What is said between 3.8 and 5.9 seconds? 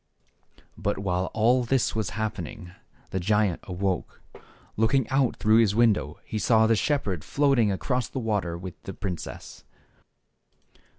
73 awoke. Looking out through his